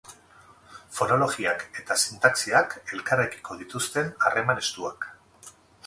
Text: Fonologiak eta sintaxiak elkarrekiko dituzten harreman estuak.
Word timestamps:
Fonologiak 0.99 1.65
eta 1.83 1.97
sintaxiak 2.05 2.75
elkarrekiko 2.97 3.61
dituzten 3.63 4.13
harreman 4.29 4.65
estuak. 4.67 5.11